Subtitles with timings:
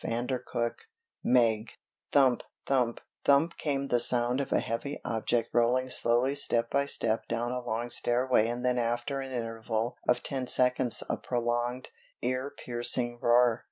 [0.03, 0.71] CHAPTER IV
[1.23, 1.71] "MEG"
[2.11, 7.27] Thump, thump, thump came the sound of a heavy object rolling slowly step by step
[7.27, 11.89] down a long stairway and then after an interval of ten seconds a prolonged,
[12.23, 13.59] ear piercing roar.